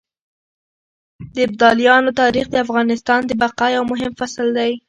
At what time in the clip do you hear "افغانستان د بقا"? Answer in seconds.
2.65-3.67